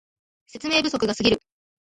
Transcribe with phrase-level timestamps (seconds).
[0.47, 1.43] 説明不足がすぎる